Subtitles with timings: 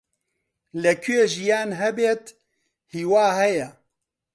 [0.83, 2.23] لەکوێ ژیان هەبێت،
[2.93, 3.67] هیوا هەیە.